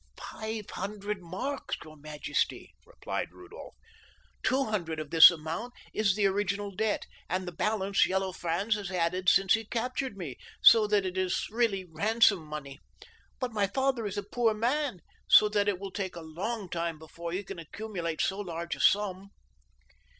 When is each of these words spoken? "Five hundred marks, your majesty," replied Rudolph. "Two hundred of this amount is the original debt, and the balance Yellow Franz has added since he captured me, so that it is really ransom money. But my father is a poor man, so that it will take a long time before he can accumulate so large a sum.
"Five 0.17 0.67
hundred 0.71 1.21
marks, 1.21 1.75
your 1.83 1.95
majesty," 1.95 2.73
replied 2.87 3.31
Rudolph. 3.31 3.75
"Two 4.41 4.65
hundred 4.65 4.99
of 4.99 5.11
this 5.11 5.29
amount 5.29 5.75
is 5.93 6.15
the 6.15 6.25
original 6.25 6.71
debt, 6.71 7.05
and 7.29 7.47
the 7.47 7.51
balance 7.51 8.07
Yellow 8.07 8.31
Franz 8.31 8.73
has 8.73 8.89
added 8.89 9.29
since 9.29 9.53
he 9.53 9.63
captured 9.63 10.17
me, 10.17 10.39
so 10.59 10.87
that 10.87 11.05
it 11.05 11.19
is 11.19 11.45
really 11.51 11.85
ransom 11.87 12.43
money. 12.43 12.79
But 13.39 13.51
my 13.53 13.67
father 13.67 14.07
is 14.07 14.17
a 14.17 14.23
poor 14.23 14.55
man, 14.55 15.01
so 15.27 15.47
that 15.49 15.67
it 15.67 15.77
will 15.77 15.91
take 15.91 16.15
a 16.15 16.21
long 16.21 16.67
time 16.67 16.97
before 16.97 17.31
he 17.31 17.43
can 17.43 17.59
accumulate 17.59 18.21
so 18.21 18.39
large 18.39 18.75
a 18.75 18.79
sum. 18.79 19.29